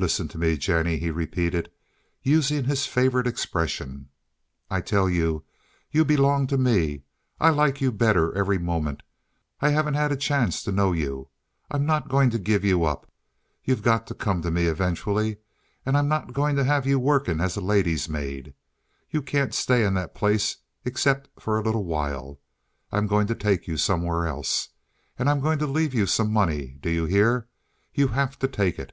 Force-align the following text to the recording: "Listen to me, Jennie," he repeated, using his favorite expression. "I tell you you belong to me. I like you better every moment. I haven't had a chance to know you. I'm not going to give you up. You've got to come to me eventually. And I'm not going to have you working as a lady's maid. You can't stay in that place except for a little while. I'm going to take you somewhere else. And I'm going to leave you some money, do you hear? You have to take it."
"Listen 0.00 0.28
to 0.28 0.38
me, 0.38 0.56
Jennie," 0.56 0.98
he 0.98 1.10
repeated, 1.10 1.72
using 2.22 2.62
his 2.62 2.86
favorite 2.86 3.26
expression. 3.26 4.08
"I 4.70 4.80
tell 4.80 5.10
you 5.10 5.42
you 5.90 6.04
belong 6.04 6.46
to 6.46 6.56
me. 6.56 7.02
I 7.40 7.48
like 7.50 7.80
you 7.80 7.90
better 7.90 8.32
every 8.32 8.58
moment. 8.58 9.02
I 9.60 9.70
haven't 9.70 9.94
had 9.94 10.12
a 10.12 10.16
chance 10.16 10.62
to 10.62 10.70
know 10.70 10.92
you. 10.92 11.30
I'm 11.68 11.84
not 11.84 12.08
going 12.08 12.30
to 12.30 12.38
give 12.38 12.62
you 12.64 12.84
up. 12.84 13.10
You've 13.64 13.82
got 13.82 14.06
to 14.06 14.14
come 14.14 14.40
to 14.42 14.52
me 14.52 14.66
eventually. 14.68 15.38
And 15.84 15.96
I'm 15.98 16.06
not 16.06 16.32
going 16.32 16.54
to 16.54 16.62
have 16.64 16.86
you 16.86 17.00
working 17.00 17.40
as 17.40 17.56
a 17.56 17.60
lady's 17.60 18.08
maid. 18.08 18.54
You 19.10 19.20
can't 19.20 19.52
stay 19.52 19.82
in 19.84 19.94
that 19.94 20.14
place 20.14 20.58
except 20.84 21.28
for 21.42 21.58
a 21.58 21.62
little 21.64 21.84
while. 21.86 22.38
I'm 22.92 23.08
going 23.08 23.26
to 23.26 23.34
take 23.34 23.66
you 23.66 23.76
somewhere 23.76 24.28
else. 24.28 24.68
And 25.18 25.28
I'm 25.28 25.40
going 25.40 25.58
to 25.58 25.66
leave 25.66 25.92
you 25.92 26.06
some 26.06 26.32
money, 26.32 26.78
do 26.80 26.88
you 26.88 27.06
hear? 27.06 27.48
You 27.92 28.06
have 28.14 28.38
to 28.38 28.46
take 28.46 28.78
it." 28.78 28.92